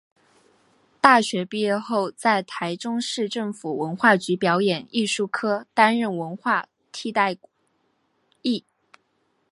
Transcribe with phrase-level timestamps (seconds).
[0.99, 7.37] 大学毕业后在台中市政府文化局表演艺术科担任文化替代
[8.41, 8.65] 役。